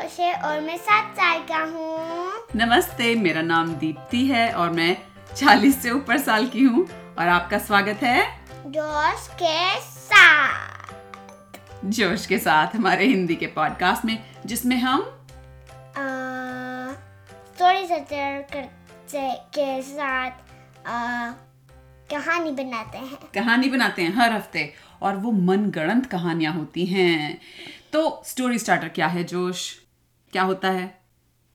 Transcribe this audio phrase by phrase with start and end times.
[0.00, 4.96] जोश और मैं सात साल का हूँ। नमस्ते मेरा नाम दीप्ति है और मैं
[5.36, 6.86] 40 से ऊपर साल की हूँ
[7.18, 8.22] और आपका स्वागत है
[8.66, 10.94] जोश के साथ।
[11.84, 14.16] जोश के साथ हमारे हिंदी के पॉडकास्ट में
[14.46, 15.02] जिसमें हम
[17.54, 17.86] स्टोरी
[19.54, 20.30] के साथ
[22.10, 24.72] कहानी बनाते हैं। कहानी बनाते हैं हर हफ़्ते
[25.02, 27.40] और वो मनगढ़ंत कहानियाँ होती हैं।
[27.92, 29.79] तो स्टोरी स्टार्टर क्या है जोश?
[30.32, 31.00] क्या होता है?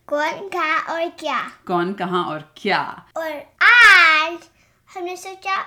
[0.08, 1.40] कौन कहा और क्या?
[1.68, 3.06] कौन कहा और क्या?
[3.18, 3.32] और
[3.64, 4.38] आज
[4.90, 5.58] हमने सोचा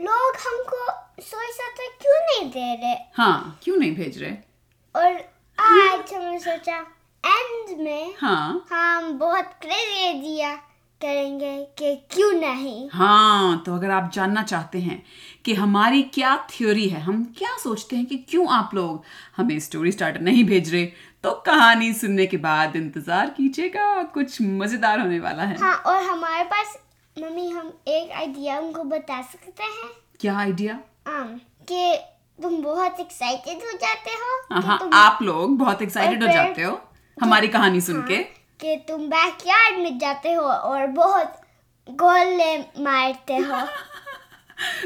[0.00, 0.86] लोग हमको
[1.22, 2.94] स्टोरी सटर क्यों नहीं दे रहे?
[3.16, 4.32] हाँ क्यों नहीं भेज रहे?
[4.94, 5.12] और
[5.60, 6.78] आज हमने सोचा
[7.26, 10.54] एंड में हाँ। हम बहुत क्रेजी दिया
[11.00, 15.02] करेंगे कि क्यों नहीं। हाँ तो अगर आप जानना चाहते हैं
[15.44, 19.04] कि हमारी क्या थ्योरी है हम क्या सोचते हैं कि क्यों आप लोग
[19.36, 20.92] हमें स्टोरी स्टार्टर नहीं भेज रहे
[21.24, 26.42] तो कहानी सुनने के बाद इंतज़ार कीजिएगा कुछ मज़ेदार होने वाला है। हाँ और हमारे
[26.44, 26.76] पास
[27.16, 29.88] मम्मी हम एक आइडिया उनको बता सकते हैं।
[30.20, 31.96] क्या आइडिया कि
[32.38, 36.78] तुम बहुत एक्साइटेड हो जाते हो हाँ तुम आप लोग बहुत एक्साइटेड हो जाते हो
[37.18, 38.18] हमारी कहानी सुन के।
[38.60, 41.40] कि तुम बैकयार्ड में जाते हो और बहुत
[41.88, 43.66] गोले मारते हो।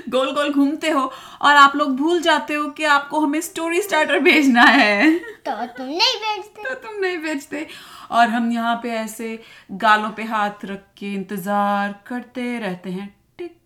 [0.09, 1.01] गोल गोल घूमते हो
[1.43, 5.87] और आप लोग भूल जाते हो कि आपको हमें स्टोरी स्टार्टर भेजना है। तो तुम
[5.87, 7.67] नहीं भेजते। तो तुम नहीं भेजते।
[8.11, 9.39] और हम यहाँ पे ऐसे
[9.71, 13.57] गालों पे हाथ रख के इंतज़ार करते रहते हैं। Tick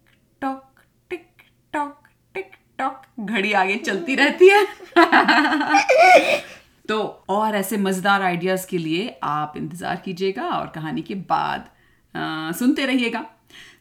[0.43, 0.81] tock
[1.11, 1.27] tick
[1.73, 2.03] tock
[2.35, 4.67] tick tock घड़ी आगे चलती रहती है।
[6.89, 11.69] तो और ऐसे मज़ेदार आइडियाज़ के लिए आप इंतज़ार कीजिएगा और कहानी के बाद
[12.15, 13.25] अ, सुनते रहिएगा।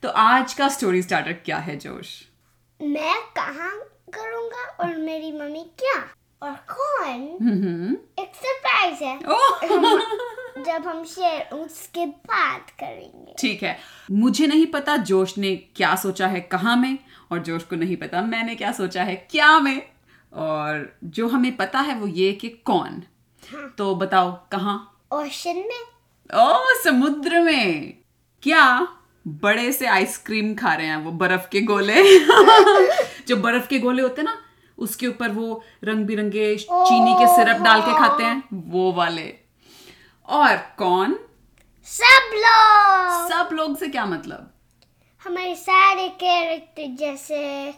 [0.04, 2.24] तो आज का स्टोरी स्टार्टर क्या है जोश?
[2.82, 3.72] मैं कहाँ
[4.14, 6.08] करूँगा और मेरी मम्मी क्या?
[6.44, 7.98] और कौन?
[8.20, 9.20] एक सरप्राइज़ है।
[10.64, 13.80] जब हम शेयर उसके बाद करेंगे। ठीक है।
[14.12, 17.00] मुझे नहीं पता जोश ने क्या सोचा है कहाँ में
[17.32, 19.82] और जोश को नहीं पता मैंने क्या सोचा है क्या में
[20.34, 23.04] और जो हमें पता है वो ये कि कौन।
[23.52, 25.00] हाँ। तो बताओ कहाँ?
[25.14, 25.82] ओशन में।
[26.36, 27.94] ओ समुद्र में।
[28.44, 28.88] क्या?
[29.28, 32.04] बड़े से आइसक्रीम खा रहे हैं वो बर्फ़ के गोले।
[33.28, 34.38] जो बर्फ़ के गोले होते हैं ना
[34.78, 39.34] उसके ऊपर वो रंग बिरंगे चीनी के सिरप डाल के खाते हैं वो वाले।
[40.28, 41.20] और कौन?
[41.86, 44.54] सब लोग। सब लोग से क्या मतलब?
[45.24, 47.74] हमारे सारे कैरेक्टर जैसे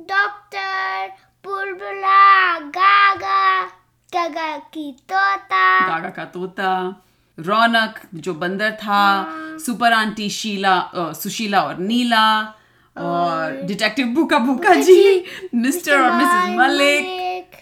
[0.00, 1.08] डॉक्टर
[1.44, 3.62] बुलबुला गागा
[4.14, 7.02] गागा की तोता। गागा का तोता।
[7.38, 8.98] रौनक जो बंदर था
[9.58, 12.40] सुपर आंटी शीला अ, सुशीला और नीला
[12.96, 17.52] और डिटेक्टिव बुका बुका जी मिस्टर और मिसेस मलिक। मलिक,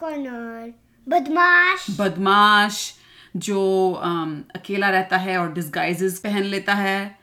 [0.00, 0.72] कौन और?
[1.08, 2.94] बदमाश। बदमाश
[3.36, 3.92] जो
[4.54, 7.18] अकेला रहता है और डिस्गाइजेस पहन लेता है।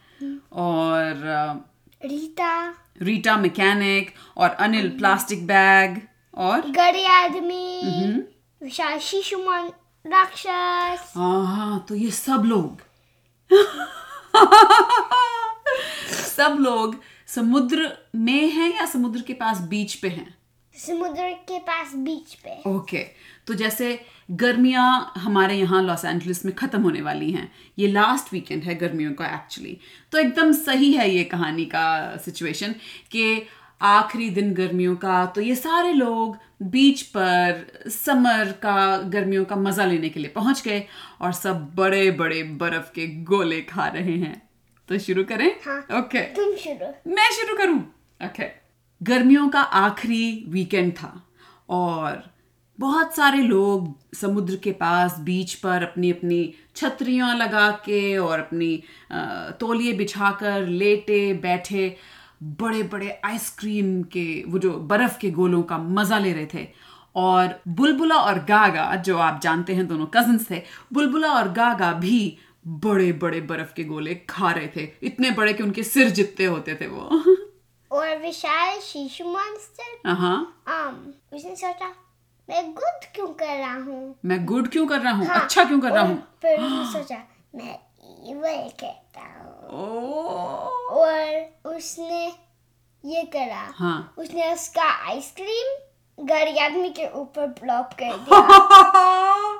[0.52, 1.54] और अ,
[2.06, 6.02] रीता। रीटा मैकेनिक और अनिल प्लास्टिक बैग
[6.34, 7.82] और गड़ी आदमी।
[8.64, 9.70] विशाल शिशुमन
[10.06, 12.82] राक्षस। हाँ तो ये सब लोग।
[16.14, 16.96] सब लोग
[17.28, 20.36] समुद्र में हैं या समुद्र के पास बीच पे हैं?
[20.74, 23.10] समुद्र के पास बीच पे। Okay okay.
[23.48, 24.00] तो जैसे
[24.32, 29.14] गर्मियाँ हमारे यहाँ लॉस एंजलिस में ख़त्म होने वाली हैं ये लास्ट वीकेंड है गर्मियों
[29.14, 29.78] का एक्चुअली
[30.12, 32.76] तो एकदम सही है ये कहानी का सिचुएशन
[33.12, 33.48] कि
[33.82, 39.86] आखिरी दिन गर्मियों का तो ये सारे लोग बीच पर समर का गर्मियों का मज़ा
[39.86, 40.84] लेने के लिए पहुँच गए
[41.22, 44.42] और सब बड़े बड़े बर्फ़ के गोले खा रहे हैं।
[44.90, 45.50] तो शुरू करें?
[45.66, 47.80] हाँ। ओके तुम शुरू। मैं शुरू करूँ?
[48.26, 48.50] ओके
[49.02, 51.14] गर्मियों का आखिरी वीकेंड था
[51.70, 52.24] और
[52.80, 58.76] बहुत सारे लोग समुद्र के पास बीच पर अपनी अपनी छतरियाँ लगा के और अपनी
[59.14, 61.96] तोलिए तौलिए बिछाकर लेटे बैठे
[62.42, 66.68] बड़े बड़े आइसक्रीम के वो जो बर्फ़ के गोलों का मज़ा ले रहे थे।
[67.16, 70.62] और बुलबुला और गागा जो आप जानते हैं दोनों कजन्स थे
[70.94, 72.38] बुलबुला और गागा भी
[72.68, 76.76] बड़े बड़े बर्फ़ के गोले खा रहे थे। इतने बड़े कि उनके सिर जितने होते
[76.76, 77.26] थे वो।
[77.92, 80.38] और विशाल शिशु मॉन्स्टर हाँ
[80.70, 81.94] um उसने सोचा
[82.50, 84.16] मैं गुड क्यों कर रहा हूँ?
[84.26, 85.26] मैं गुड क्यों कर रहा हूँ?
[85.26, 86.18] हाँ, अच्छा क्यों कर रहा हूँ?
[86.42, 87.18] फिर उसने सोचा
[87.56, 87.78] मैं
[88.32, 89.90] evil कहता हूँ
[91.02, 92.26] और उसने
[93.04, 99.52] ये करा हाँ उसने उसका आइसक्रीम गड़ी आदमी के ऊपर ब्लॉक कर दिया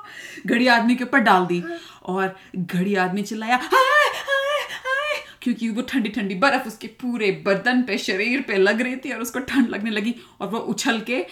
[0.48, 1.64] घड़ी आदमी के ऊपर डाल दी
[2.06, 7.82] और घड़ी आदमी चिल्लाया हाय हाय हाय क्योंकि वो ठंडी ठंडी बर्फ़ उसके पूरे बर्तन
[7.84, 11.26] पे शरीर पे लग रही थी और उसको ठंड लगने लगी और वो उछल के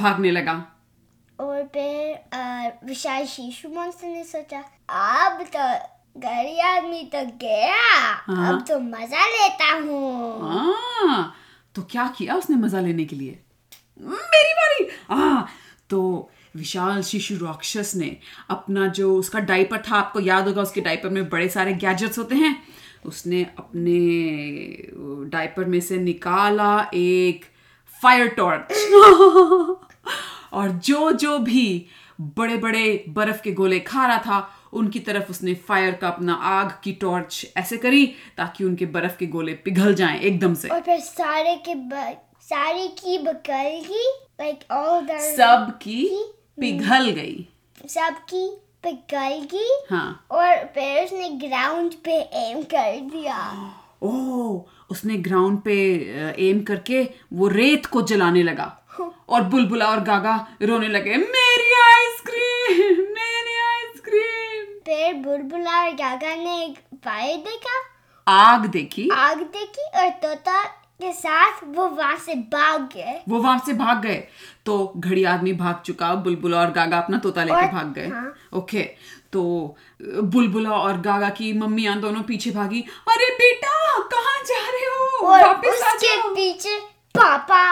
[0.00, 0.54] भागने लगा
[1.38, 4.58] और फिर विशाल शिशु मॉन्स्टर ने सोचा
[4.90, 5.68] अब तो
[6.16, 7.74] गरीब आदमी तो गया।
[8.26, 11.34] हाँ। अब तो मज़ा लेता हूँ। हाँ,
[11.74, 13.38] तो क्या किया उसने मज़ा लेने के लिए?
[14.00, 15.48] मेरी बारी। हाँ
[15.90, 18.16] तो विशाल शिशु राक्षस ने
[18.50, 22.34] अपना जो उसका डाइपर था आपको याद होगा उसके डाइपर में बड़े सारे गैजेट्स होते
[22.34, 22.56] हैं।
[23.06, 23.98] उसने अपने
[25.30, 27.44] डाइपर में से निकाला एक
[28.02, 28.72] फायर टॉर्च।
[30.52, 31.86] और जो जो भी
[32.20, 36.70] बड़े बड़े बर्फ़ के गोले खा रहा था उनकी तरफ़ उसने फायर का अपना आग
[36.84, 38.06] की टॉर्च ऐसे करी
[38.36, 42.88] ताकि उनके बर्फ़ के गोले पिघल जाएँ एकदम से। और फिर सारे के ब- सारी
[42.88, 44.04] की बकल की
[44.40, 46.24] लाइक ऑल द सब की
[46.60, 47.48] पिघल गई।
[47.88, 53.70] सबकी पिघल की हाँ। और फिर उसने ग्राउंड पे एम कर दिया।
[54.02, 55.74] ओह उसने ग्राउंड पे
[56.38, 58.76] एम करके वो रेत को जलाने लगा।
[59.28, 63.49] और बुलबुला और गागा रोने लगे मेरी आइसक्रीम मेरी आइसक्रीम
[64.90, 67.74] फिर बुलबुला और गागा ने एक फायर देखा।
[68.26, 70.62] आग देखी। आग देखी और तोता
[71.02, 74.16] के साथ वो वहाँ से भाग गए। वो वहाँ से भाग गए।
[74.66, 78.82] तो घड़ी आदमी भाग चुका बुलबुला और गागा अपना तोता लेके भाग गए। हाँ। ओके
[79.32, 79.42] तो
[80.02, 85.46] बुलबुला और गागा की मम्मी दोनों पीछे भागी। अरे बेटा कहाँ जा रहे हो और
[85.46, 86.78] वापस आ उसके जाओ पीछे
[87.14, 87.62] पापा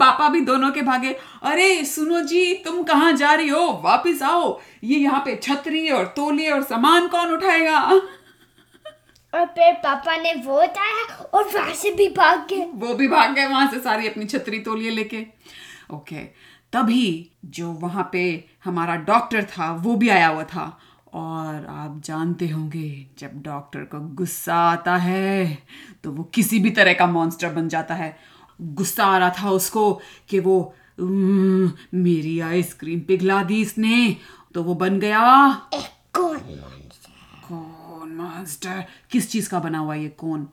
[0.00, 1.12] पापा भी दोनों के भागे
[1.42, 3.66] अरे सुनो जी तुम कहाँ जा रही हो?
[3.84, 7.80] वापिस आओ। ये यहाँ पे छतरी और तोलिए और सामान कौन उठाएगा?
[9.32, 13.34] और फिर पापा ने वो उठाया और वहाँ से भी भाग गए। वो भी भाग
[13.34, 15.24] गए वहाँ से सारी अपनी छतरी तोलिए लेके।
[15.92, 16.22] ओके
[16.72, 18.22] तभी जो वहाँ पे
[18.64, 20.78] हमारा डॉक्टर था वो भी आया हुआ था।
[21.08, 25.58] और आप जानते होंगे जब डॉक्टर को गुस्सा आता है
[26.04, 28.16] तो वो किसी भी तरह का मॉन्स्टर बन जाता है।
[28.60, 29.92] गुस्सा आ रहा था उसको
[30.28, 34.16] कि वो मेरी आइसक्रीम पिघला दी इसने
[34.54, 35.22] तो वो बन गया।
[36.14, 36.38] कौन?
[37.48, 40.48] कौन मॉन्स्टर किस चीज़ का बना हुआ ये कौन?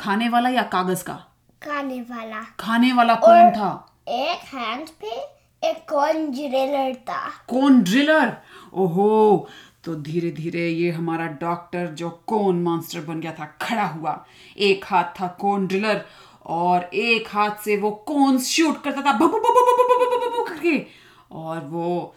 [0.00, 1.14] खाने वाला या कागज़ का?
[1.62, 3.70] खाने वाला। खाने वाला कौन था?
[4.08, 5.16] एक हैंड पे
[5.62, 8.36] एक कौन ड्रिलर था। कौन ड्रिलर
[8.74, 9.48] ओहो
[9.84, 14.24] तो धीरे धीरे ये हमारा डॉक्टर जो कौन मॉन्स्टर बन गया था खड़ा हुआ।
[14.58, 16.04] एक हाथ था कौन ड्रिलर
[16.46, 20.86] और एक हाथ से वो कौन शूट करता था बबू बबू बबू बबू बबू करके।
[21.32, 22.14] और वो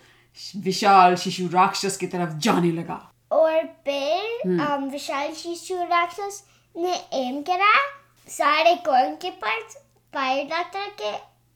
[0.58, 6.44] विशाल शिशु राक्षस की तरफ़ जाने लगा। और फिर um, विशाल शिशु राक्षस
[6.75, 7.74] ने एम करा
[8.28, 9.78] सारे कौन के पास
[10.14, 11.12] फायर डॉक्टर के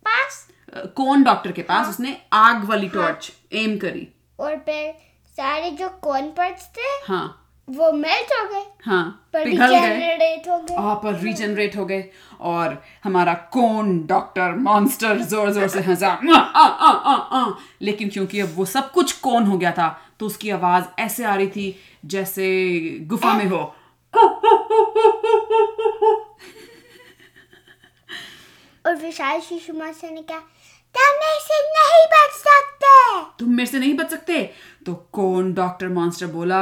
[0.06, 4.08] पास। कौन डॉक्टर के पास उसने आग वाली टॉर्च एम करी।
[4.40, 4.94] और फिर
[5.38, 10.94] सारे जो कौन पर्ट्स थे हाँ। वो मेल्ट हो गए। हाँ पर पिघल गए। हो
[10.96, 12.04] पर रीजनरेट हो गए।
[12.42, 18.10] और हमारा कौन डॉक्टर मॉन्स्टर ज़ोर ज़ोर से हंसा। "आ, आ, आ, आ, आ।" लेकिन
[18.10, 19.88] क्योंकि अब वो सब कुछ कौन हो गया था
[20.20, 21.76] तो उसकी आवाज़ ऐसे आ रही थी
[22.06, 22.48] जैसे
[23.02, 23.64] गुफा में हो।
[28.86, 30.40] और विशाल शिशु मास्टर ने कहा
[30.96, 33.24] तुम ऐसे नहीं बच सकते!
[33.40, 34.44] तुम मेरे से नहीं बच सकते?
[34.86, 36.62] तो कौन डॉक्टर मॉन्स्टर बोला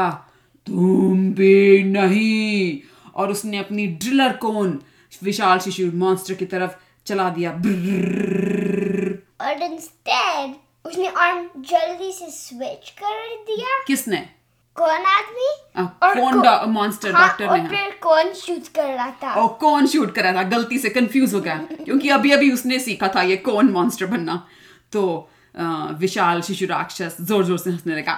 [0.68, 2.80] तुम भी नहीं।
[3.16, 4.80] और उसने अपनी ड्रिलर कोन?
[5.24, 6.72] विशाल शिशु मॉन्स्टर की तरफ़
[7.08, 7.52] चला दिया।
[9.42, 10.54] और इंस्टेड
[10.86, 14.18] उसने आर्म जल्दी से स्विच कर दिया किसने
[14.76, 20.14] कौन आदमी कौन मॉन्स्टर डॉक्टर ने फिर कौन शूट कर रहा था और कौन शूट
[20.16, 23.38] कर रहा था गलती से कंफ्यूज हो गया क्योंकि अभी अभी उसने सीखा था ये
[23.48, 24.36] कौन मॉन्स्टर बनना
[24.92, 25.04] तो
[26.00, 28.14] विशाल शिशु राक्षस ज़ोर ज़ोर से हंसने लगा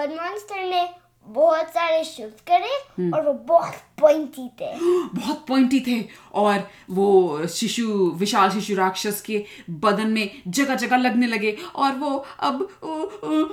[0.00, 0.88] हम्म कौन मॉन्स्टर ने
[1.26, 4.74] बहुत सारे शूट करे हम्म। और वो बहुत पॉइंटी थे
[5.20, 11.26] बहुत पॉइंटी थे और वो शिशु विशाल शिशु राक्षस के बदन में जगह जगह लगने
[11.26, 13.44] लगे और वो अब उ, उ, उ,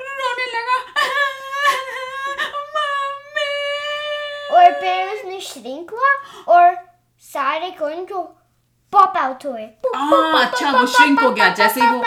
[0.00, 0.76] रोने लगा
[2.76, 3.48] मम्मी
[4.56, 6.12] और फिर उसने श्रिंक हुआ
[6.56, 6.76] और
[7.20, 8.22] सारे कौन को
[8.92, 9.62] पॉप आउट हुए
[9.94, 12.04] हाँ, अच्छा, वो shrink हो गया, जैसे वो-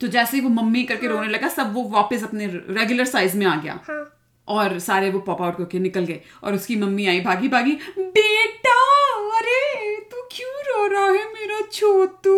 [0.00, 3.46] तो जैसे ही वो मम्मी करके रोने लगा सब वो वापस अपने रेगुलर साइज़ में
[3.46, 4.12] आ गया। हाँ।
[4.48, 8.74] और सारे वो पॉप आउट करके निकल गए। और उसकी मम्मी आई भागी भागी बेटा
[9.38, 12.36] अरे तू क्यों रो रहा है मेरा छोटू?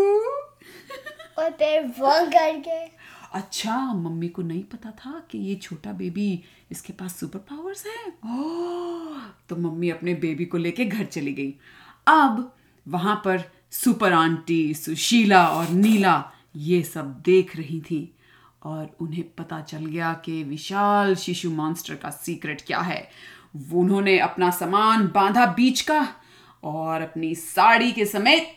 [1.39, 2.91] और फिर वो कर गए।
[3.33, 8.07] अच्छा मम्मी को नहीं पता था कि ये छोटा बेबी इसके पास सुपर पावर्स है।
[8.25, 11.55] ओह, तो मम्मी अपने बेबी को लेके घर चली गई।
[12.07, 12.57] अब
[12.89, 18.15] वहाँ पर सुपर आंटी सुशीला और नीला ये सब देख रही थी
[18.63, 23.11] और उन्हें पता चल गया कि विशाल शिशु मॉन्स्टर का सीक्रेट क्या है।
[23.73, 26.15] उन्होंने अपना सामान बांधा बीच का
[26.65, 28.55] और अपनी साड़ी के समेत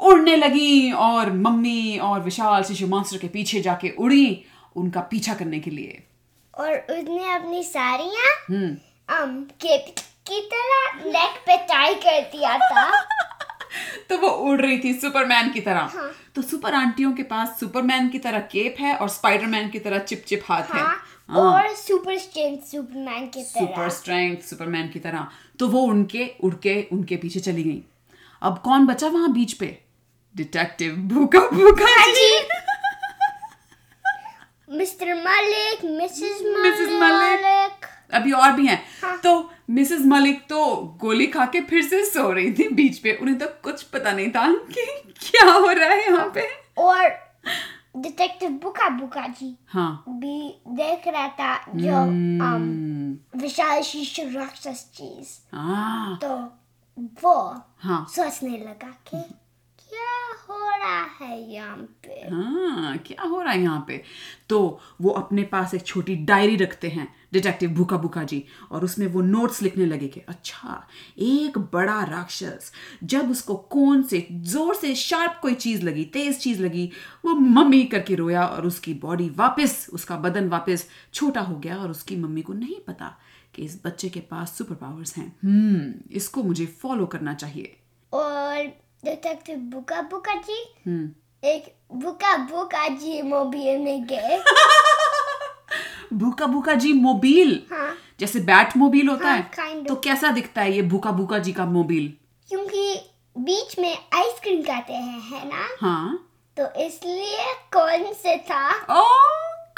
[0.00, 4.44] उड़ने लगी और मम्मी और विशाल शिशु मॉन्स्टर के पीछे जाके उड़ी
[4.76, 6.02] उनका पीछा करने के लिए।
[6.58, 8.76] और उसने अपनी साड़ियाँ हम्म।
[9.16, 9.50] um,
[10.30, 13.02] की तरह नेक पे टाई कर दिया था।
[14.08, 16.12] तो वो उड़ रही थी सुपरमैन की तरह। हाँ.
[16.34, 20.24] तो सुपर आंटियों के पास सुपरमैन की तरह केप है और स्पाइडरमैन की तरह चिप
[20.26, 25.28] चिप हाथ है। हाँ और सुपर स्ट्रेंथ सुपरमैन की तरह। सुपर स्ट्रेंथ सुपरमैन की तरह।
[25.58, 27.82] तो वो उनके उड़ के उनके पीछे चली गई।
[28.42, 29.78] अब कौन बचा वहाँ बीच पे?
[30.36, 32.48] Detective Bhukha Bhukha ji.
[34.76, 36.42] Mr Malik Mrs.
[36.92, 37.86] Malik.
[38.14, 39.18] अभी और भी हैं। हाँ.
[39.18, 43.38] तो मिसेस मलिक तो गोली खा के फिर से सो रही थी बीच पे। उन्हें
[43.38, 44.86] तो कुछ पता नहीं था कि
[45.20, 46.46] क्या हो रहा है यहाँ पे।
[46.78, 47.10] और
[47.96, 52.42] डिटेक्टिव बुका बुका जी हाँ। भी देख रहा था जो hmm.
[52.46, 56.28] um, विशाल शिशु राक्षस चीज़। हाँ। तो
[57.24, 57.34] वो
[57.78, 59.24] हाँ। सोचने लगा कि
[59.92, 62.12] क्या हो रहा है यहाँ पे?
[62.30, 64.02] हाँ क्या हो रहा है यहाँ पे?
[64.48, 69.06] तो वो अपने पास एक छोटी डायरी रखते हैं डिटेक्टिव भूखा भूखा जी और उसमें
[69.06, 72.72] वो नोट्स लिखने लगे कि अच्छा एक बड़ा राक्षस
[73.04, 76.90] जब उसको कौन से ज़ोर से शार्प कोई चीज़ लगी तेज चीज़ लगी
[77.24, 81.90] वो मम्मी करके रोया और उसकी बॉडी वापस उसका बदन वापस छोटा हो गया और
[81.90, 83.16] उसकी मम्मी को नहीं पता
[83.54, 87.76] कि इस बच्चे के पास सुपर पावर्स हैं। हम्म इसको मुझे फॉलो करना चाहिए।
[88.12, 88.72] और
[89.04, 91.10] डिटेक्टिव बुका बुका जी हम्म
[91.48, 94.42] एक बुका बुका जी मोबाइल में गए
[96.12, 96.92] भूखा भूखा जी
[97.72, 99.88] हाँ जैसे बैट मोबिल होता हाँ, है kind of.
[99.88, 102.12] तो कैसा दिखता है ये भूखा भूखा जी का मोबिल
[102.48, 103.00] क्योंकि
[103.38, 105.68] बीच में आइसक्रीम खाते हैं है ना?
[105.80, 108.70] हाँ। तो इसलिए कौन से था?
[109.00, 109.04] ओ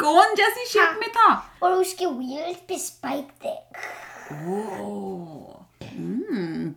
[0.01, 1.59] कौन जैसी शेप हाँ। में था?
[1.63, 3.55] और उसके व्हील्स पे स्पाइक थे
[4.53, 5.65] ओ।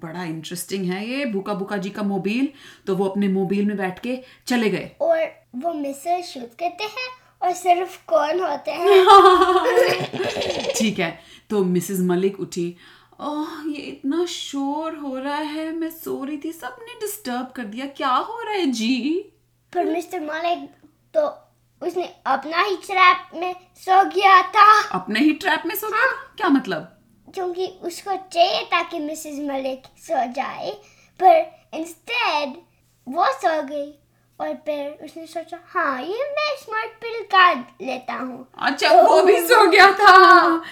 [0.01, 2.49] बड़ा इंटरेस्टिंग है ये। भूखा भूखा जी का मोबिल
[2.87, 5.19] तो वो अपने मोबिल में बैठ के चले गए। और
[5.55, 7.07] वो मिसल शूट करते हैं
[7.41, 9.03] और सिर्फ़ कौन होते हैं?
[10.77, 12.75] ठीक है तो मिसेस मलिक उठी।
[13.21, 17.85] ओह ये इतना शोर हो रहा है मैं सो रही थी सबने डिस्टर्ब कर दिया।
[17.85, 19.19] क्या हो रहा है जी?
[19.73, 20.69] पर मिस्टर मलिक
[21.13, 21.25] तो
[21.81, 26.33] उसने अपना ही ट्रैप में सो गया था। अपने ही ट्रैप में सो गया था?
[26.37, 26.96] क्या मतलब?
[27.33, 30.71] क्योंकि उसको चाहिए था कि मिसेस मलिक सो जाए
[31.19, 31.35] पर
[31.77, 32.55] इंस्टेड
[33.07, 33.91] वो सो गई
[34.39, 39.21] और फिर उसने सोचा हाँ ये मैं स्मार्ट पिल का लेता हूँ। अच्छा तो, वो
[39.21, 40.63] भी सो गया था।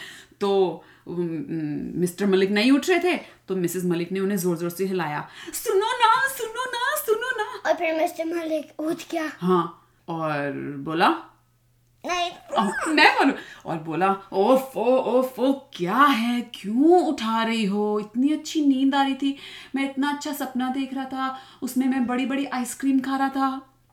[0.42, 3.16] तो मिस्टर मलिक नहीं उठ रहे थे
[3.48, 7.46] तो मिसेस मलिक ने उन्हें ज़ोर ज़ोर से हिलाया सुनो ना सुनो ना सुनो ना।
[7.70, 9.64] और फिर मिस्टर मलिक उठ गया। हाँ
[10.08, 10.52] और
[10.86, 11.10] बोला
[12.06, 13.34] नहीं मैं बोलू
[13.66, 16.42] और बोला ओफ ओ ओफ ओ क्या है?
[16.54, 18.00] क्यों उठा रही हो?
[18.00, 19.36] इतनी अच्छी नींद आ रही थी।
[19.76, 23.50] मैं इतना अच्छा सपना देख रहा था। उसमें मैं बड़ी बड़ी आइसक्रीम खा रहा था।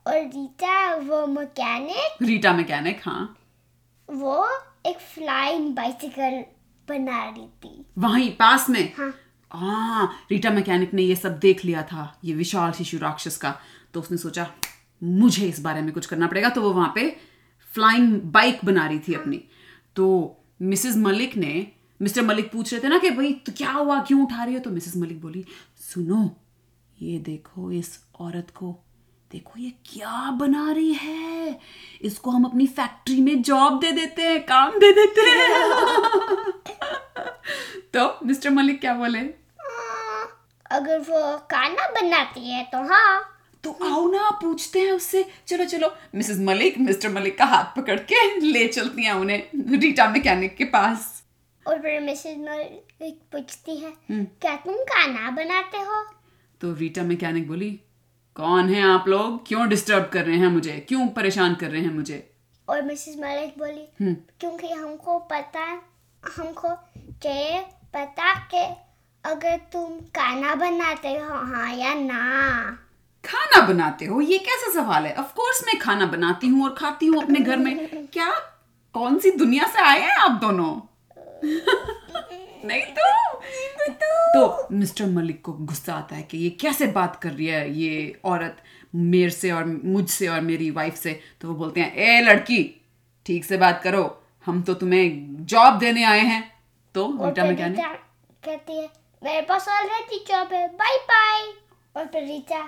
[0.06, 3.36] और रीता वो मैकेनिक रीटा मैकेनिक हाँ।
[4.08, 4.46] वो
[4.86, 6.42] एक फ्लाइंग बाइसिकल
[6.88, 8.92] बना रही थी। वहीं पास में?
[8.98, 9.14] हाँ।
[9.50, 13.54] हाँ रीटा मैकेनिक ने ये सब देख लिया था ये विशाल शिशु राक्षस का।
[13.94, 14.46] तो उसने सोचा
[15.02, 17.16] मुझे इस बारे में कुछ करना पड़ेगा। तो वो वहाँ पे
[17.74, 19.44] फ्लाइंग बाइक बना रही थी अपनी।
[19.96, 21.66] तो मिसेस मलिक ने
[22.02, 24.00] मिस्टर मलिक पूछ रहे थे ना कि भाई तो क्या हुआ?
[24.00, 24.60] क्यों उठा रही हो?
[24.60, 25.44] तो मिसेस मलिक बोली
[25.76, 26.36] सुनो
[27.02, 28.78] ये देखो इस औरत को
[29.32, 31.58] देखो ये क्या बना रही है।
[32.02, 35.50] इसको हम अपनी फैक्ट्री में जॉब दे देते हैं काम दे देते हैं.
[37.96, 39.18] तो मिस्टर मलिक क्या बोले?
[39.18, 43.31] हाँ, अगर वो खाना बनाती है तो हाँ
[43.64, 47.98] तो आओ ना पूछते हैं उससे। चलो चलो मिसेस मलिक मिस्टर मलिक का हाथ पकड़
[48.12, 51.22] के ले चलती हैं उन्हें रीटा मैकेनिक के पास।
[51.66, 56.02] और फिर मिसेस मलिक पूछती है हम्म। क्या तुम खाना बनाते हो?
[56.60, 57.70] तो रीटा मैकेनिक बोली
[58.36, 59.46] कौन है आप लोग?
[59.46, 60.78] क्यों डिस्टर्ब कर रहे हैं मुझे?
[60.88, 62.28] क्यों परेशान कर रहे हैं मुझे?
[62.68, 65.82] और मिसेस मलिक बोली हम्म। क्योंकि हमको पता
[66.36, 66.68] हमको
[67.22, 67.60] चाहिए
[67.94, 68.66] पता के
[69.24, 72.81] अगर तुम खाना बनाते हो हाँ या ना।
[73.24, 74.20] खाना बनाते हो?
[74.20, 75.14] ये कैसा सवाल है?
[75.14, 78.30] ऑफ़ कोर्स मैं खाना बनाती हूँ और खाती हूँ अपने घर में। क्या
[78.94, 80.74] कौन सी दुनिया से आए हैं आप दोनों?
[82.64, 83.10] नहीं तो
[84.34, 88.20] तो। मिस्टर मलिक को गुस्सा आता है कि ये कैसे बात कर रही है ये
[88.24, 88.62] औरत
[88.94, 91.18] मेरे से और मुझसे और मेरी वाइफ से?
[91.40, 92.62] तो वो बोलते हैं ए लड़की
[93.26, 94.04] ठीक से बात करो।
[94.46, 96.42] हम तो तुम्हें जॉब देने आए हैं।
[96.94, 97.80] तो रीटा मैकेनिक
[98.44, 98.88] कहती है
[99.22, 101.42] मेरे पास ऑलरेडी जॉब है। बाय बाय
[101.96, 102.62] और फिर रीटा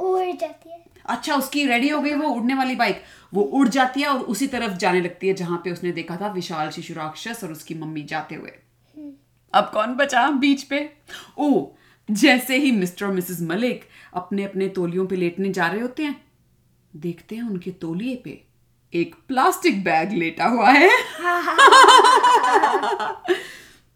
[0.00, 3.02] उड़ जाती है। अच्छा उसकी रेडी हो गई वो उड़ने वाली बाइक
[3.34, 6.32] वो उड़ जाती है और उसी तरफ़ जाने लगती है जहाँ पे उसने देखा था
[6.32, 8.52] विशाल शिशु राक्षस और उसकी मम्मी जाते हुए।
[9.52, 10.90] अब कौन बचा बीच पे?
[11.38, 11.66] ओ
[12.10, 16.24] जैसे ही मिस्टर और मिसेस मलिक अपने अपने तोलियों पे लेटने जा रहे होते हैं
[16.96, 18.44] देखते हैं उनके तोलिए पे
[18.92, 20.88] एक प्लास्टिक बैग लेटा हुआ है।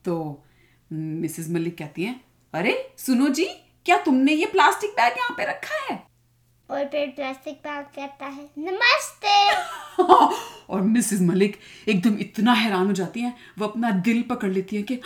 [0.04, 0.44] तो
[0.92, 3.48] मिसेस मलिक कहती हैं अरे सुनो जी
[3.86, 6.02] क्या तुमने ये प्लास्टिक बैग यहाँ पे रखा है?
[6.70, 9.34] और फिर प्लास्टिक बैग कहता है नमस्ते।
[10.74, 14.84] और मिसेस मलिक एकदम इतना हैरान हो जाती हैं वो अपना दिल पकड़ लेती हैं
[14.84, 15.00] कि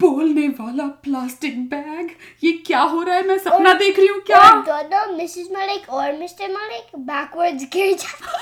[0.00, 2.10] बोलने वाला प्लास्टिक बैग
[2.44, 3.22] ये क्या हो रहा है?
[3.28, 7.96] मैं सपना और, देख रही हूँ क्या दोनों मिसेस मलिक और मिस्टर मलिक बैकवर्ड्स गिर
[7.96, 8.32] जाते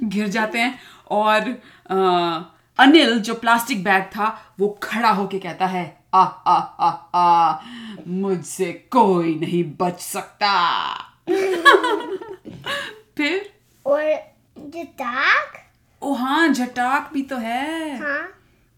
[0.06, 0.78] गिर जाते हैं
[1.10, 1.40] और
[1.90, 1.96] अ,
[2.78, 7.58] अनिल जो प्लास्टिक बैग था वो खड़ा होके कहता है आ आ आ आ
[8.06, 10.52] मुझसे कोई नहीं बच सकता।
[13.16, 13.54] फिर?
[13.86, 15.52] और जटाक?
[16.02, 18.34] ओ हाँ जटाक भी तो है। हाँ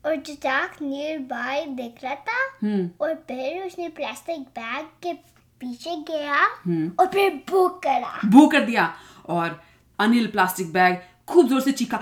[0.06, 5.12] और जटाक नियर बाय देख रहा था। हम्म। और फिर उसने प्लास्टिक बैग के
[5.60, 8.94] पीछे गया हम्म। और फिर बुक करा। बू कर दिया।
[9.28, 9.62] और
[9.98, 12.00] अनिल प्लास्टिक बैग खूब ज़ोर से चीखा!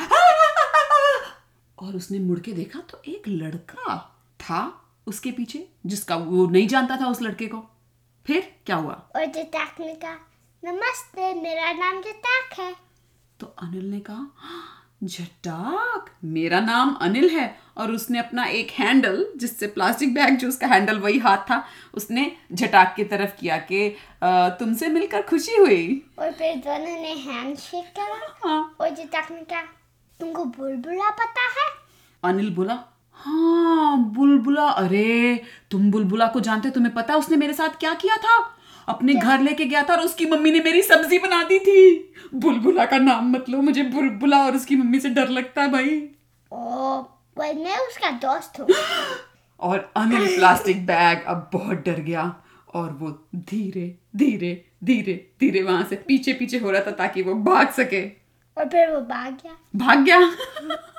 [1.79, 3.99] और उसने मुड़ के देखा तो एक लड़का
[4.41, 7.65] था। उसके पीछे जिसका वो नहीं जानता था उस लड़के को।
[8.27, 8.95] फिर क्या हुआ?
[9.17, 10.17] और जटाक ने कहा
[10.65, 12.75] नमस्ते मेरा नाम जटाक है।
[13.41, 14.65] तो अनिल ने कहा "हाँ,
[15.03, 20.67] जटाक मेरा नाम अनिल है। और उसने अपना एक हैंडल जिससे प्लास्टिक बैग जो उसका
[20.67, 26.33] हैंडल वही हाथ था उसने जटाक की तरफ़ किया कि तुमसे मिलकर खुशी हुई। और
[26.33, 29.63] फिर दोनों ने हैंड शेक करा। हाँ। और जटाक ने कहा
[30.21, 31.69] तुमको बुलबुला पता है?
[32.25, 32.79] अनिल बोला
[33.15, 33.78] हाँ
[34.39, 35.41] बुलबुला अरे
[35.71, 38.55] तुम बुलबुला को जानते तुम्हें पता है उसने मेरे साथ क्या किया था?
[38.89, 42.85] अपने घर लेके गया था और उसकी मम्मी ने मेरी सब्ज़ी बना दी थी। बुलबुला
[42.87, 46.09] का नाम मत लो मुझे बुलबुला और उसकी मम्मी से डर लगता है भाई।
[46.53, 47.03] ओ
[47.39, 48.69] मैं उसका दोस्त हूँ।
[49.61, 52.43] और अनिल प्लास्टिक बैग अब बहुत डर गया।
[52.75, 57.35] और वो धीरे धीरे धीरे धीरे वहाँ से पीछे पीछे हो रहा था ताकि वो
[57.35, 58.03] भाग सके।
[58.57, 60.21] और फिर वो भाग गया। भाग गया?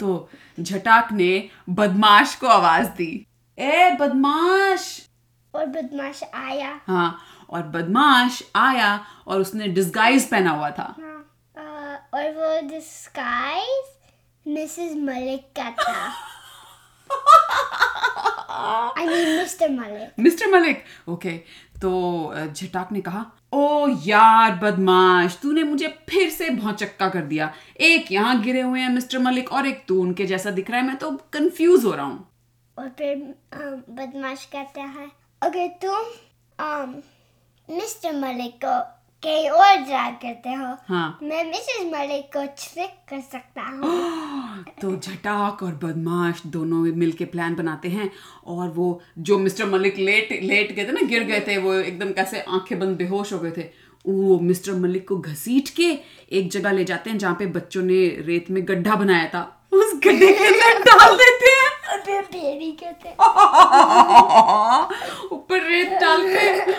[0.00, 0.28] तो
[0.60, 3.26] झटाक ने बदमाश को आवाज़ दी।
[3.58, 4.86] ए बदमाश!
[5.54, 7.18] और बदमाश आया। हाँ
[7.50, 11.20] और बदमाश आया और उसने डिस्गाइज पहना हुआ था। हाँ
[12.14, 13.92] और वो डिस्गाइज
[14.46, 16.12] मिसेस मलिक का था।
[18.98, 21.36] I mean Mr Malik Mr Malik okay
[21.82, 21.90] तो
[22.52, 23.24] झटाक ने कहा
[23.54, 28.88] ओ यार बदमाश, तूने मुझे फिर से भौचक्का कर दिया। एक यहाँ गिरे हुए हैं
[28.90, 32.06] मिस्टर मलिक और एक तू उनके जैसा दिख रहा है, मैं तो कंफ्यूज हो रहा
[32.06, 32.28] हूँ।
[32.76, 33.16] और फिर
[33.90, 35.10] बदमाश कहता है,
[35.42, 36.94] अगर तुम
[37.68, 38.74] मिस्टर मलिक को
[39.24, 44.96] कहीं और ड्राइव करते हो। हाँ। मैं मिसेस मलिक को ट्रिक कर सकता हूँ। तो
[44.96, 48.10] झटाक और बदमाश दोनों मिलके प्लान बनाते हैं
[48.46, 52.12] और वो जो मिस्टर मलिक लेट लेट गए थे ना गिर गए थे वो एकदम
[52.12, 53.68] कैसे आँखें बंद बेहोश हो गए थे।
[54.04, 55.90] वो मिस्टर मलिक को घसीट के
[56.38, 60.00] एक जगह ले जाते हैं जहाँ पे बच्चों ने रेत में गड्ढा बनाया था। उस
[60.04, 63.08] गड्ढे के अंदर डाल देते हैं। और फिर बेरी कहते
[65.34, 66.72] ऊपर रेत डालते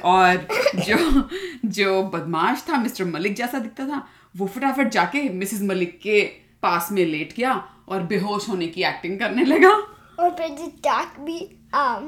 [0.00, 1.28] और जो
[1.64, 6.30] जो बदमाश था मिस्टर मलिक जैसा दिखता था वो फटाफट जाके मिसेस मलिक के
[6.62, 9.82] पास में लेट गया और बेहोश होने की एक्टिंग करने लगा।
[10.18, 12.02] और फिर डाक भी um,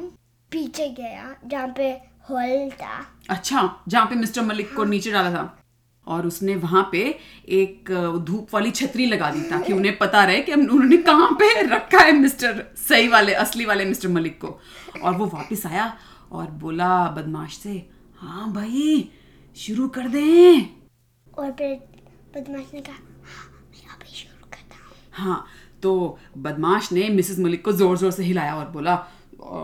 [0.52, 2.00] पीछे गया जहाँ पे
[2.30, 5.61] होल था। अच्छा जहाँ पे मिस्टर मलिक को नीचे डाला था।
[6.06, 7.02] और उसने वहाँ पे
[7.50, 7.90] एक
[8.26, 12.12] धूप वाली छतरी लगा दी ताकि उन्हें पता रहे कि उन्होंने कहाँ पे रखा है
[12.12, 14.58] मिस्टर सही वाले असली वाले मिस्टर मलिक को।
[15.02, 15.92] और वो वापस आया
[16.32, 17.74] और बोला बदमाश से
[18.18, 19.08] हाँ भाई
[19.56, 20.60] शुरू कर दें।
[21.38, 21.74] और फिर
[22.36, 25.44] बदमाश ने कहा "हाँ, मैं अभी शुरू करता हूँ। हाँ
[25.82, 29.04] तो बदमाश ने मिसेस मलिक को ज़ोर ज़ोर से हिलाया और बोला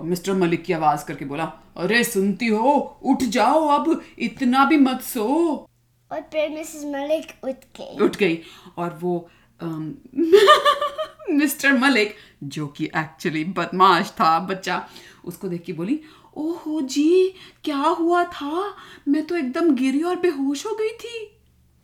[0.04, 1.44] मिस्टर मलिक की आवाज़ करके बोला
[1.76, 2.70] अरे सुनती हो
[3.04, 5.67] उठ जाओ अब इतना भी मत सो।
[6.12, 8.42] और फिर मिसेस मलिक उठ गई। उठ गई
[8.76, 9.30] और वो
[11.30, 14.88] मिस्टर मलिक जो कि एक्चुअली बदमाश था बच्चा
[15.24, 16.00] उसको देख के बोली
[16.36, 18.76] ओहो जी क्या हुआ था?
[19.08, 21.40] मैं तो एकदम गिरी और बेहोश हो गई थी।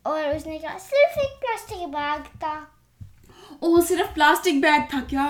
[0.06, 2.73] और उसने कहा सिर्फ़ एक प्लास्टिक बैग था।
[3.64, 5.24] ओह सिर्फ़ प्लास्टिक बैग था क्या?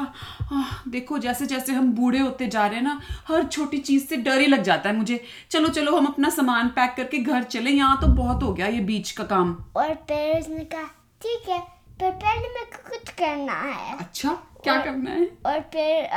[0.53, 4.17] आह, देखो जैसे जैसे हम बूढ़े होते जा रहे हैं ना हर छोटी चीज़ से
[4.19, 5.21] डर ही लग जाता है मुझे।
[5.51, 8.81] चलो चलो हम अपना सामान पैक करके घर चले। यहाँ तो बहुत हो गया ये
[8.83, 10.89] बीच का काम। और फिर ने कहा
[11.23, 11.61] ठीक है
[12.01, 14.33] पर पहले मेरे को कुछ करना है। अच्छा
[14.65, 15.27] क्या और, करना है?
[15.47, 16.09] और फिर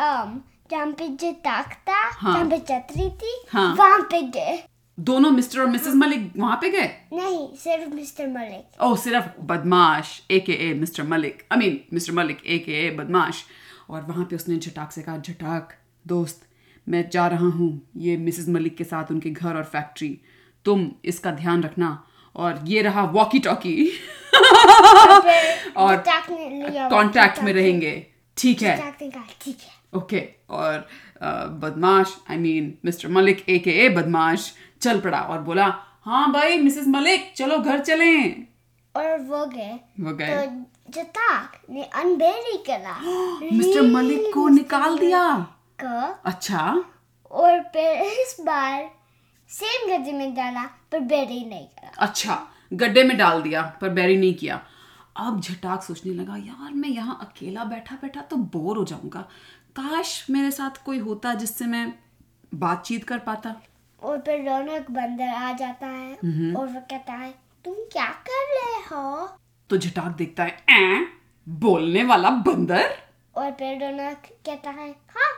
[0.71, 4.57] जहाँ पे जो ताक था हाँ। जहाँ पे छतरी थी हाँ। वहाँ पे गए।
[4.97, 6.87] दोनों मिस्टर और मिसेस मलिक वहाँ पे गए?
[7.13, 11.43] नहीं सिर्फ़ मिस्टर मलिक। ओ सिर्फ़ बदमाश A K A Mr Malik.
[11.51, 13.43] I mean Mr Malik A K A बदमाश।
[13.89, 15.73] और वहाँ पे उसने झटाक से कहा झटाक
[16.05, 16.47] दोस्त
[16.87, 20.09] मैं जा रहा हूँ। ये मिसेस मलिक के साथ उनके घर और फैक्ट्री।
[20.65, 22.03] तुम इसका ध्यान रखना।
[22.35, 23.91] और ये रहा वॉकी टॉकी
[25.77, 27.95] और कांटेक्ट में रहेंगे।
[28.37, 28.75] ठीक है।
[29.41, 30.87] ठीक है। ओके और
[31.61, 35.65] बदमाश I mean Mr Malik A K A बदमाश चल पड़ा और बोला
[36.05, 38.47] हाँ भाई मिसेस मलिक चलो घर चलें.
[38.95, 40.17] और वो गए। वो तो
[40.91, 42.97] गए ताक ने अनबेरी करा।
[43.53, 45.23] मिस्टर मलिक को निकाल दिया।
[45.83, 46.83] को। अच्छा।
[47.31, 48.89] और फिर इस बार
[49.49, 52.39] सेम गड्ढे में डाला पर बेरी नहीं करा। अच्छा
[52.73, 54.61] गड्ढे में डाल दिया पर बैरी नहीं किया।
[55.17, 59.21] अब झटाक सोचने लगा यार मैं यहाँ अकेला बैठा बैठा तो बोर हो जाऊँगा।
[59.75, 61.93] काश मेरे साथ कोई होता जिससे मैं
[62.55, 63.55] बातचीत कर पाता।
[64.03, 66.13] और फिर रौनक बंदर आ जाता है
[66.55, 69.29] और वो कहता है तुम क्या कर रहे हो?
[69.69, 71.05] तो झटाक देखता है "ऐं,
[71.49, 72.97] बोलने वाला बंदर?
[73.35, 75.31] और फिर रौनक कहता है हाँ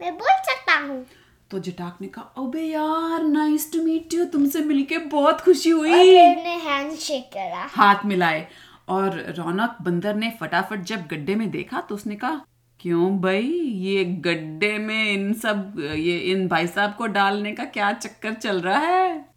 [0.00, 1.06] मैं बोल सकता हूँ।
[1.50, 5.90] तो जटाक ने कहा अबे यार नाइस टू मीट यू तुमसे मिलके बहुत खुशी हुई।
[6.20, 8.48] ने हैंड शेक करा। हाथ मिलाए।
[8.88, 12.40] और रौनक बंदर ने फटाफट जब गड्ढे में देखा तो उसने कहा
[12.86, 13.46] क्यों भाई?
[13.60, 18.60] ये गड्ढे में इन सब ये इन भाई साहब को डालने का क्या चक्कर चल
[18.60, 19.28] रहा है?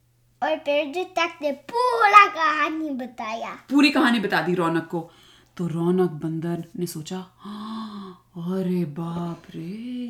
[0.43, 5.11] और फिर तक ने पूरा कहानी बताया। पूरी कहानी बता दी रौनक को।
[5.57, 9.61] तो रौनक बंदर ने सोचा "हाँ, अरे बाप रे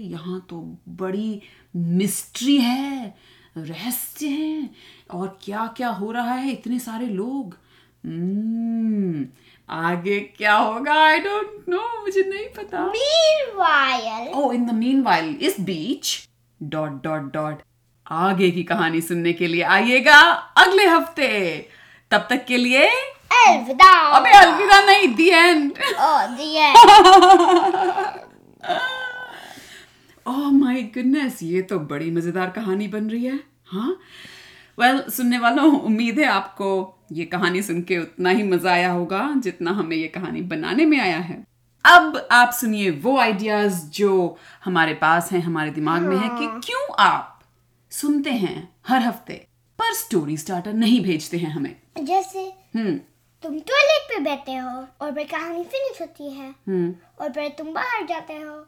[0.03, 1.41] यहाँ तो बड़ी
[1.75, 3.15] मिस्ट्री है
[3.57, 4.69] रहस्य है
[5.11, 7.57] और क्या क्या हो रहा है इतने सारे लोग?
[8.05, 9.25] हम्म,
[9.69, 10.93] आगे क्या होगा?
[11.05, 16.17] आई डोंट नो मुझे नहीं पता। Meanwhile, oh in the mean इस बीच
[16.61, 17.61] डॉट डॉट डॉट
[18.07, 20.19] आगे की कहानी सुनने के लिए आइएगा
[20.57, 21.29] अगले हफ़्ते।
[22.11, 25.71] तब तक के लिए अलविदा। अबे अलविदा नहीं the end
[26.05, 26.75] Oh, the end.
[30.25, 33.95] Oh my goodness ये तो बड़ी मज़ेदार कहानी बन रही है हाँ?
[34.79, 36.67] वेल well, सुनने वालों उम्मीद है आपको
[37.11, 40.99] ये कहानी सुन के उतना ही मज़ा आया होगा जितना हमें ये कहानी बनाने में
[40.99, 41.43] आया है।
[41.85, 46.87] अब आप सुनिए वो आइडियाज़ जो हमारे पास हैं हमारे दिमाग में है कि क्यों
[46.99, 47.39] आप
[47.91, 49.33] सुनते हैं हर हफ़्ते
[49.79, 52.39] पर स्टोरी स्टार्टर नहीं भेजते हैं हमें। जैसे
[52.75, 52.95] हम्म।
[53.43, 57.73] तुम टॉयलेट पे बैठे हो और फिर कहानी फिनिश होती है। हम्म। और फिर तुम
[57.73, 58.59] बाहर जाते हो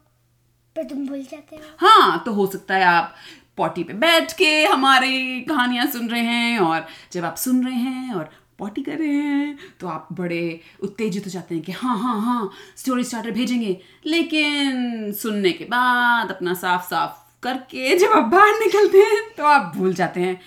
[0.76, 3.14] फिर तुम भूल जाते हो। हाँ तो हो सकता है आप
[3.56, 8.14] पॉटी पे बैठ के हमारी कहानियाँ सुन रहे हैं और जब आप सुन रहे हैं
[8.14, 12.20] और पॉटी कर रहे हैं तो आप बड़े उत्तेजित हो जाते हैं कि हाँ हाँ
[12.20, 18.60] हाँ स्टोरी स्टार्टर भेजेंगे। लेकिन सुनने के बाद अपना साफ़ साफ़ करके जब आप बाहर
[18.60, 20.40] निकलते हैं तो आप भूल जाते हैं।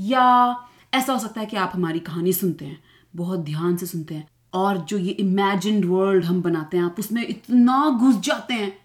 [0.00, 0.56] या
[0.94, 2.82] ऐसा हो सकता है कि आप हमारी कहानी सुनते हैं,
[3.16, 7.26] बहुत ध्यान से सुनते हैं, और जो ये इमेजिन्ड वर्ल्ड हम बनाते हैं, आप उसमें
[7.26, 8.81] इतना घुस जाते हैं।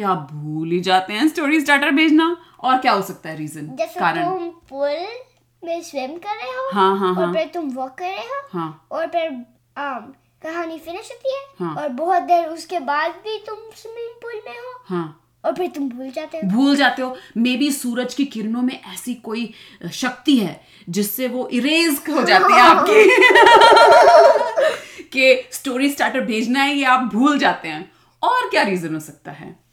[0.00, 2.36] कि आप भूल ही जाते हैं स्टोरी स्टार्टर भेजना?
[2.60, 3.66] और क्या हो सकता है रीजन
[3.98, 5.06] कारण तुम पुल
[5.64, 8.58] में स्विम कर रहे हो हाँ, हाँ, हाँ। और फिर तुम वॉक कर रहे हो
[8.58, 10.02] हाँ। और फिर um,
[10.42, 14.58] कहानी फिनिश होती है हाँ। और बहुत देर उसके बाद भी तुम स्विमिंग पूल में
[14.58, 18.24] हो हाँ। और फिर तुम भूल जाते हो। भूल जाते हो। मे बी सूरज की
[18.24, 19.54] किरणों में ऐसी कोई
[19.92, 23.08] शक्ति है जिससे वो इरेज हो जाती है आपकी।
[25.12, 29.30] कि स्टोरी स्टार्टर भेजना है ये आप भूल जाते हैं। और क्या रीजन हो सकता
[29.30, 29.69] है?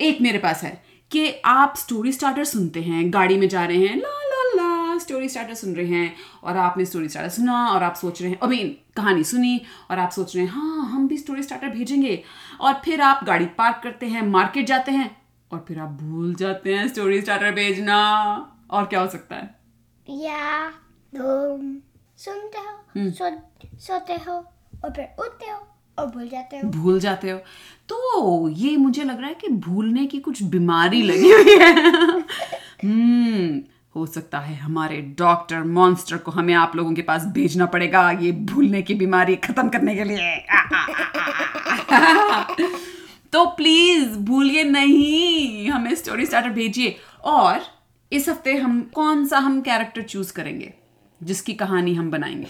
[0.00, 0.70] एक मेरे पास है
[1.10, 5.28] कि आप स्टोरी स्टार्टर सुनते हैं गाड़ी में जा रहे हैं ला ला ला स्टोरी
[5.28, 8.48] स्टार्टर सुन रहे हैं और आपने स्टोरी स्टार्टर सुना और आप सोच रहे हैं आई
[8.48, 12.22] मीन कहानी सुनी और आप सोच रहे हैं हाँ हम भी स्टोरी स्टार्टर भेजेंगे
[12.60, 15.16] और फिर आप गाड़ी पार्क करते हैं मार्केट जाते हैं
[15.52, 17.98] और फिर आप भूल जाते हैं स्टोरी स्टार्टर भेजना
[18.70, 19.54] और क्या हो सकता है?
[20.10, 20.68] या
[21.16, 21.76] तुम
[22.16, 23.30] सुनते हो हम्म। सो,
[23.78, 24.32] सोते हो
[24.84, 25.58] और फिर उठते हो
[25.98, 27.38] और भूल जाते हो। भूल जाते हो।
[27.88, 31.90] तो ये मुझे लग रहा है कि भूलने की कुछ बीमारी लगी हुई है।
[32.84, 33.60] हम्म
[33.96, 38.32] हो सकता है हमारे डॉक्टर मॉन्स्टर को हमें आप लोगों के पास भेजना पड़ेगा ये
[38.32, 40.46] भूलने की बीमारी खत्म करने के लिए।
[43.32, 47.60] तो प्लीज़ भूलिए नहीं, हमें स्टोरी स्टार्टर भेजिए। और
[48.12, 50.74] इस हफ़्ते हम कौन सा हम कैरेक्टर चूज़ करेंगे?
[51.22, 52.46] जिसकी कहानी हम बनाएँगे।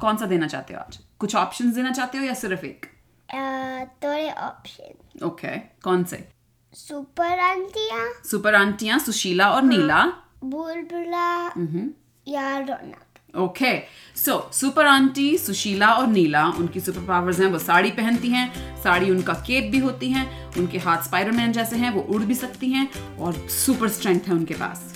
[0.00, 0.98] कौन सा देना चाहते हो आज?
[1.18, 2.86] कुछ ऑप्शंस देना चाहते हो या सिर्फ़ एक?
[3.34, 6.28] थोड़े ऑप्शन ओके कौन से?
[6.74, 10.04] सुपर आंटिया सुपर आंटियाँ सुशीला और नीला
[10.44, 11.90] बुलबुला हम्म
[12.28, 13.78] या Raunak okay
[14.16, 19.10] so super aunty Sushila और नीला उनकी सुपर पावर्स हैं वो साड़ी पहनती हैं साड़ी
[19.10, 23.16] उनका केप भी होती हैं उनके हाथ स्पाइडरमैन जैसे हैं वो उड़ भी सकती हैं
[23.16, 24.94] और सुपर स्ट्रेंथ है उनके पास।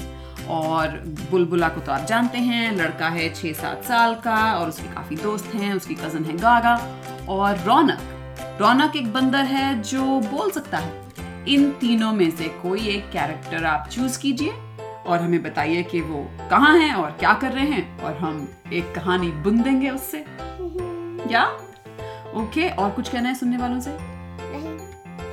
[0.49, 0.89] और
[1.31, 5.17] बुलबुला को तो आप जानते हैं लड़का है छः सात साल का और उसके काफ़ी
[5.17, 6.75] दोस्त हैं उसकी कज़न है गागा
[7.29, 8.14] और रौनक
[8.61, 11.03] रौनक एक बंदर है जो बोल सकता है
[11.49, 14.53] इन तीनों में से कोई एक कैरेक्टर आप चूज़ कीजिए
[15.07, 18.95] और हमें बताइए कि वो कहाँ हैं और क्या कर रहे हैं और हम एक
[18.95, 20.19] कहानी बुन देंगे उससे।
[21.31, 21.45] या?
[22.35, 23.91] ओके और कुछ कहना है सुनने वालों से?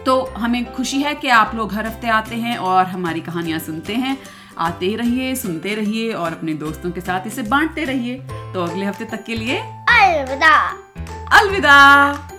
[0.03, 3.93] तो हमें खुशी है कि आप लोग हर हफ़्ते आते हैं और हमारी कहानियाँ सुनते
[3.93, 4.17] हैं।
[4.57, 8.15] आते रहिए सुनते रहिए और अपने दोस्तों के साथ इसे बांटते रहिए।
[8.53, 10.57] तो अगले हफ़्ते तक के लिए अलविदा।
[11.39, 12.30] अलविदा।